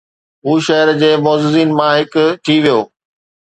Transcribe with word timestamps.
هو 0.45 0.53
شهر 0.67 0.87
جي 1.01 1.11
معززين 1.25 1.69
مان 1.77 1.91
هڪ 1.99 2.13
ٿي 2.45 2.55
ويو 2.63 2.81